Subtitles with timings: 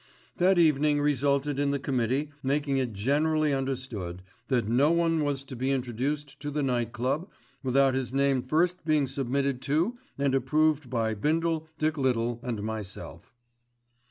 [0.37, 5.55] That evening resulted in the committee making it generally understood that no one was to
[5.55, 7.29] be introduced to the Night Club
[7.61, 13.35] without his name first being submitted to and approved by Bindle, Dick Little and myself.